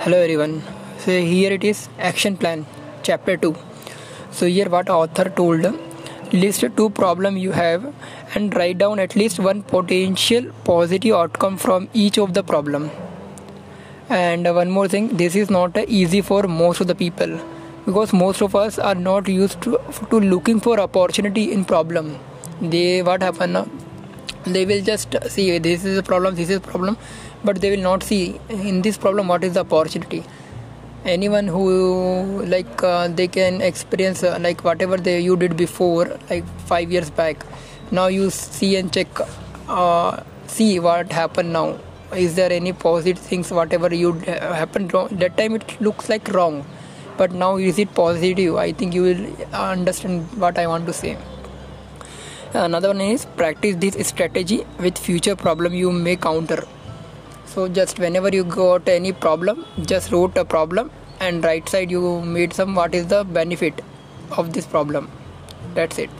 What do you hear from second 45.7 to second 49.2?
looks like wrong but now is it positive? I think you